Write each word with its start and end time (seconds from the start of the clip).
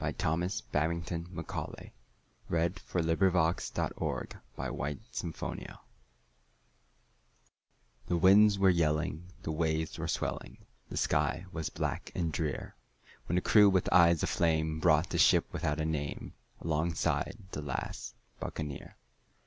Thomas 0.17 0.61
Babbington 0.61 1.27
Macaulay 1.31 1.93
The 2.49 2.71
Last 2.73 3.73
Buccaneer 5.37 5.79
THE 8.07 8.17
winds 8.17 8.57
were 8.57 8.69
yelling, 8.71 9.27
the 9.43 9.51
waves 9.51 9.99
were 9.99 10.07
swelling, 10.07 10.57
The 10.89 10.97
sky 10.97 11.45
was 11.51 11.69
black 11.69 12.11
and 12.15 12.33
drear, 12.33 12.73
When 13.27 13.35
the 13.35 13.41
crew 13.41 13.69
with 13.69 13.93
eyes 13.93 14.23
of 14.23 14.29
flame 14.29 14.79
brought 14.79 15.11
the 15.11 15.19
ship 15.19 15.45
without 15.51 15.79
a 15.79 15.85
name 15.85 16.33
Alongside 16.61 17.37
the 17.51 17.61
last 17.61 18.15
Buccaneer. 18.39 18.97